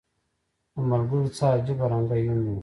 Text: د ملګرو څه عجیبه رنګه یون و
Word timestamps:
د 0.73 0.75
ملګرو 0.91 1.33
څه 1.37 1.45
عجیبه 1.55 1.85
رنګه 1.91 2.17
یون 2.25 2.39
و 2.45 2.55